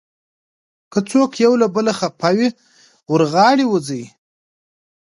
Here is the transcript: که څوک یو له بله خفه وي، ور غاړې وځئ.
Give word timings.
که 0.91 0.99
څوک 1.09 1.31
یو 1.45 1.53
له 1.61 1.67
بله 1.75 1.93
خفه 1.99 2.29
وي، 2.37 2.49
ور 3.11 3.21
غاړې 3.33 3.65
وځئ. 3.67 4.03